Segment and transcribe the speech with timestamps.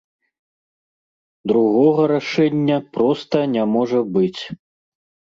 [1.51, 4.41] Другога рашэння проста не можа быць.